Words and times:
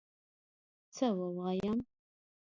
څه 0.95 1.07
ووایم؟! 1.17 1.77